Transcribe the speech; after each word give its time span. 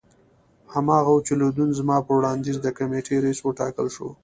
هماغه 0.73 1.09
وو 1.13 1.25
چې 1.27 1.33
لودین 1.41 1.69
زما 1.79 1.97
په 2.05 2.11
وړاندیز 2.17 2.57
د 2.61 2.67
کمېټې 2.77 3.15
رییس 3.23 3.39
وټاکل 3.43 3.87
شو. 3.95 4.09